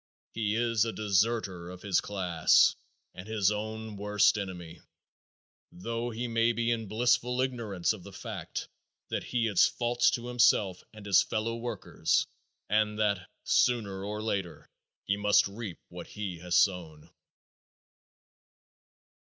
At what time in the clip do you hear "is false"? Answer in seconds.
9.47-10.09